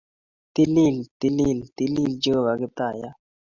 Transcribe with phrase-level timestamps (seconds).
[0.53, 0.95] Tilil!
[1.19, 1.55] TiliI!
[1.77, 2.11] Tilil!
[2.23, 3.15] Jehovah Kiptaiyat!